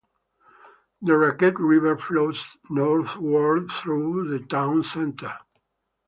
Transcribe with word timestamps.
The 1.03 1.15
Raquette 1.15 1.59
River 1.59 1.95
flows 1.95 2.43
northward 2.71 3.69
through 3.69 4.29
the 4.29 4.39
town's 4.43 4.91
center. 4.91 5.31